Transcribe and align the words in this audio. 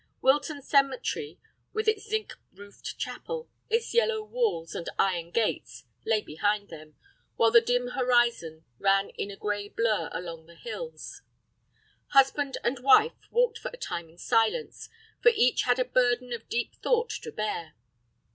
Wilton 0.19 0.63
cemetery, 0.63 1.39
with 1.73 1.87
its 1.87 2.09
zinc 2.09 2.33
roofed 2.51 2.97
chapel, 2.97 3.51
its 3.69 3.93
yellow 3.93 4.23
walls 4.23 4.73
and 4.73 4.89
iron 4.97 5.29
gates, 5.29 5.83
lay 6.07 6.21
behind 6.21 6.69
them, 6.69 6.95
while 7.35 7.51
the 7.51 7.61
dim 7.61 7.89
horizon 7.89 8.65
ran 8.79 9.11
in 9.11 9.29
a 9.29 9.37
gray 9.37 9.67
blur 9.69 10.09
along 10.11 10.47
the 10.47 10.55
hills. 10.55 11.21
Husband 12.13 12.57
and 12.63 12.79
wife 12.79 13.27
walked 13.29 13.59
for 13.59 13.69
a 13.71 13.77
time 13.77 14.09
in 14.09 14.17
silence, 14.17 14.89
for 15.21 15.29
each 15.35 15.65
had 15.65 15.77
a 15.77 15.85
burden 15.85 16.33
of 16.33 16.49
deep 16.49 16.73
thought 16.77 17.11
to 17.21 17.31
bear. 17.31 17.75